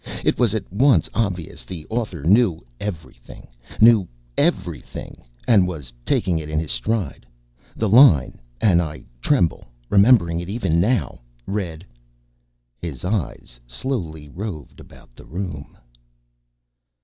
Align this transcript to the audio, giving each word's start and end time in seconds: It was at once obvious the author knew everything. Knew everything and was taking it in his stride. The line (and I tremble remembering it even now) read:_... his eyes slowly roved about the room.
It 0.25 0.39
was 0.39 0.55
at 0.55 0.65
once 0.73 1.11
obvious 1.13 1.63
the 1.63 1.85
author 1.87 2.23
knew 2.23 2.61
everything. 2.79 3.47
Knew 3.79 4.07
everything 4.35 5.21
and 5.47 5.67
was 5.67 5.93
taking 6.05 6.39
it 6.39 6.49
in 6.49 6.57
his 6.57 6.71
stride. 6.71 7.23
The 7.75 7.87
line 7.87 8.41
(and 8.59 8.81
I 8.81 9.03
tremble 9.21 9.65
remembering 9.91 10.39
it 10.39 10.49
even 10.49 10.79
now) 10.81 11.21
read:_... 11.45 11.85
his 12.79 13.05
eyes 13.05 13.59
slowly 13.67 14.27
roved 14.27 14.79
about 14.79 15.15
the 15.15 15.25
room. 15.27 15.77